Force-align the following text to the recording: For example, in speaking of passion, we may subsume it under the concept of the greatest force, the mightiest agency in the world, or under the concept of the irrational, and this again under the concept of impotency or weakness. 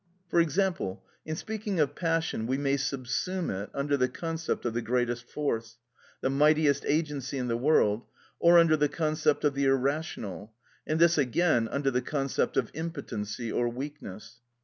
For 0.29 0.39
example, 0.39 1.05
in 1.27 1.35
speaking 1.35 1.79
of 1.79 1.93
passion, 1.93 2.47
we 2.47 2.57
may 2.57 2.75
subsume 2.75 3.51
it 3.51 3.69
under 3.71 3.95
the 3.97 4.07
concept 4.09 4.65
of 4.65 4.73
the 4.73 4.81
greatest 4.81 5.29
force, 5.29 5.77
the 6.21 6.29
mightiest 6.31 6.83
agency 6.87 7.37
in 7.37 7.49
the 7.49 7.55
world, 7.55 8.07
or 8.39 8.57
under 8.57 8.75
the 8.75 8.89
concept 8.89 9.43
of 9.43 9.53
the 9.53 9.65
irrational, 9.65 10.55
and 10.87 10.99
this 10.99 11.19
again 11.19 11.67
under 11.67 11.91
the 11.91 12.01
concept 12.01 12.57
of 12.57 12.71
impotency 12.73 13.51
or 13.51 13.69
weakness. 13.69 14.37